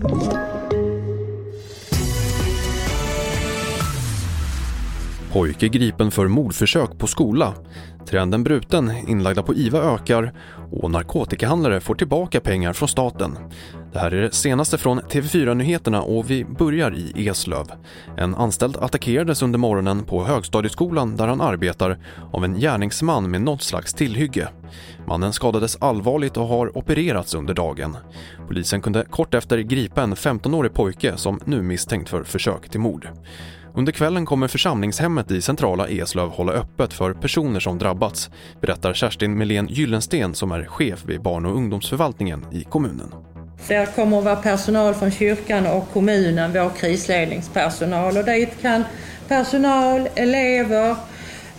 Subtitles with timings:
[0.00, 0.57] Thank you.
[5.32, 7.54] Pojke gripen för mordförsök på skola.
[8.06, 10.32] Trenden bruten, inlagda på IVA ökar
[10.72, 13.38] och narkotikahandlare får tillbaka pengar från staten.
[13.92, 17.66] Det här är det senaste från TV4-nyheterna och vi börjar i Eslöv.
[18.16, 21.98] En anställd attackerades under morgonen på högstadieskolan där han arbetar
[22.32, 24.48] av en gärningsman med något slags tillhygge.
[25.06, 27.96] Mannen skadades allvarligt och har opererats under dagen.
[28.46, 33.08] Polisen kunde kort efter gripa en 15-årig pojke som nu misstänkt för försök till mord.
[33.74, 39.38] Under kvällen kommer församlingshemmet i centrala Eslöv hålla öppet för personer som drabbats, berättar Kerstin
[39.38, 43.12] Melén Gyllensten som är chef vid barn och ungdomsförvaltningen i kommunen.
[43.68, 48.84] Det kommer att vara personal från kyrkan och kommunen, vår krisledningspersonal och dit kan
[49.28, 50.96] personal, elever,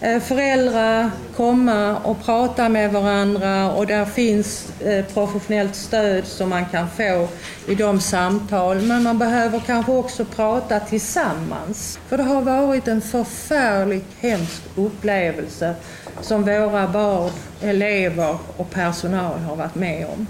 [0.02, 6.66] Eh, föräldrar komma och prata med varandra och där finns eh, professionellt stöd som man
[6.66, 7.27] kan få
[7.67, 8.81] i de samtal.
[8.81, 12.00] Men man behöver kanske också prata tillsammans.
[12.08, 15.75] För det har varit en förfärligt hemsk upplevelse
[16.22, 20.27] som våra barn, elever och personal har varit med om.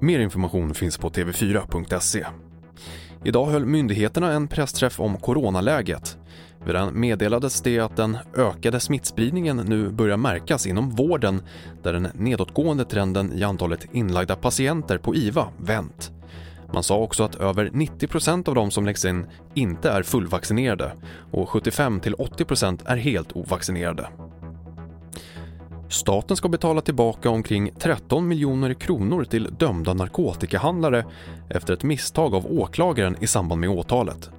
[0.00, 2.26] Mer information finns på tv4.se.
[3.24, 6.16] Idag höll myndigheterna en pressträff om coronaläget.
[6.64, 11.42] Vid den meddelades det att den ökade smittspridningen nu börjar märkas inom vården
[11.82, 16.12] där den nedåtgående trenden i antalet inlagda patienter på IVA vänt.
[16.72, 20.92] Man sa också att över 90% av de som läggs in inte är fullvaccinerade
[21.30, 24.08] och 75-80% är helt ovaccinerade.
[25.88, 31.04] Staten ska betala tillbaka omkring 13 miljoner kronor till dömda narkotikahandlare
[31.48, 34.30] efter ett misstag av åklagaren i samband med åtalet.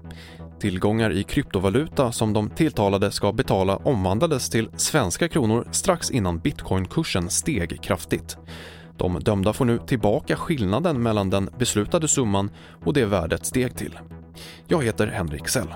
[0.62, 7.30] Tillgångar i kryptovaluta som de tilltalade ska betala omvandlades till svenska kronor strax innan bitcoinkursen
[7.30, 8.38] steg kraftigt.
[8.98, 12.52] De dömda får nu tillbaka skillnaden mellan den beslutade summan
[12.86, 14.00] och det värdet steg till.
[14.68, 15.68] Jag heter Henrik Sell.